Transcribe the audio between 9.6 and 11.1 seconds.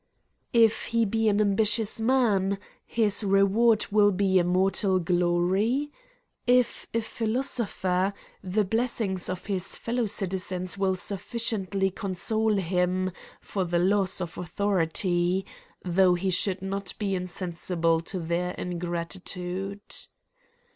fellow citizens will